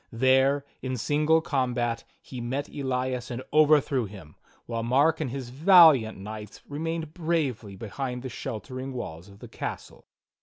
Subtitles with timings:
[0.11, 4.35] There, in single combat, he met Elias and overthrew him,
[4.65, 10.07] while jMark and his valiant knights remained bravely behind the sheltering walls of the castle.